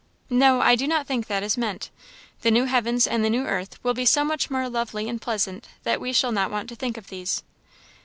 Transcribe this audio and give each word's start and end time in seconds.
"No, 0.31 0.61
I 0.61 0.73
do 0.73 0.87
not 0.87 1.05
think 1.05 1.27
that 1.27 1.43
is 1.43 1.59
meant. 1.59 1.91
The 2.41 2.49
new 2.49 2.65
heavens 2.65 3.05
and 3.05 3.23
the 3.23 3.29
new 3.29 3.45
earth 3.45 3.77
will 3.83 3.93
be 3.93 4.03
so 4.07 4.25
much 4.25 4.49
more 4.49 4.67
lovely 4.67 5.07
and 5.07 5.21
pleasant 5.21 5.67
that 5.83 6.01
we 6.01 6.11
shall 6.11 6.31
not 6.31 6.49
want 6.49 6.69
to 6.69 6.75
think 6.75 6.97
of 6.97 7.09
these." 7.09 7.43